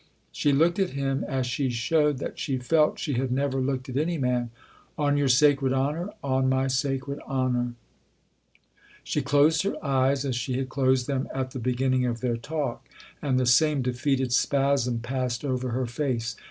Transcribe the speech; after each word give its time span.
She 0.31 0.51
looked 0.51 0.79
at 0.79 0.93
him 0.97 1.23
as 1.27 1.45
she 1.45 1.69
showed 1.69 2.17
that 2.17 2.39
she 2.39 2.57
felt 2.57 2.69
THE 2.69 2.73
OTHER 2.73 2.81
HOUSE 2.81 3.05
267 3.05 3.15
she 3.15 3.21
had 3.21 3.31
never 3.31 3.61
looked 3.61 3.87
at 3.89 3.97
any 3.97 4.17
man." 4.17 4.49
On 5.05 5.15
your 5.15 5.27
sacred 5.27 5.73
honour?" 5.73 6.09
"On 6.23 6.49
my 6.49 6.65
sacred 6.67 7.19
honour." 7.29 7.73
She 9.03 9.21
closed 9.21 9.61
her 9.61 9.75
eyes 9.85 10.25
as 10.25 10.35
she 10.35 10.53
had 10.57 10.69
closed 10.69 11.05
them 11.05 11.29
at 11.31 11.51
the 11.51 11.59
beginning 11.59 12.07
of 12.07 12.19
their 12.21 12.35
talk, 12.37 12.89
and 13.21 13.39
the 13.39 13.45
same 13.45 13.83
defeated 13.83 14.33
spasm 14.33 15.01
passed 15.01 15.45
over 15.45 15.69
her 15.69 15.85
face. 15.85 16.35